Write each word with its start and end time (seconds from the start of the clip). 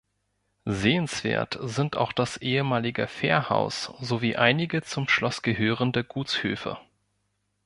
Sehenswert 0.65 1.59
sind 1.61 1.95
auch 1.95 2.11
das 2.11 2.37
ehemalige 2.37 3.05
Fährhaus 3.05 3.93
sowie 4.01 4.35
einige 4.35 4.81
zum 4.81 5.07
Schloss 5.07 5.43
gehörende 5.43 6.03
Gutshöfe. 6.03 6.79